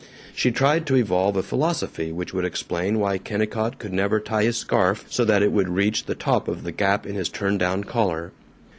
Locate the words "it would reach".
5.43-6.05